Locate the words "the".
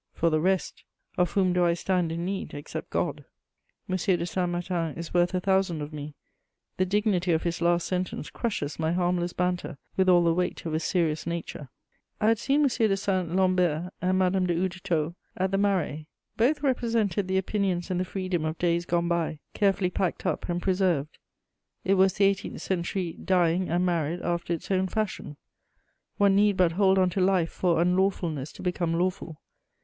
0.31-0.41, 6.77-6.87, 10.23-10.33, 15.51-15.59, 17.27-17.37, 17.99-18.03, 22.13-22.25